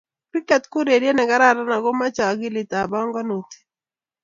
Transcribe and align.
Kriket 0.29 0.63
o 0.67 0.75
urerie 0.79 1.11
ne 1.15 1.23
kararan 1.29 1.71
ako 1.75 1.89
mochei 1.99 2.27
akilit 2.31 2.71
ak 2.79 2.89
bomkonutik. 2.91 3.63